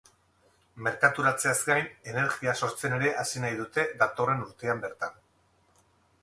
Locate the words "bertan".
4.89-5.21